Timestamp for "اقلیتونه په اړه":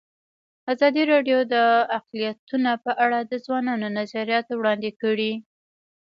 1.97-3.19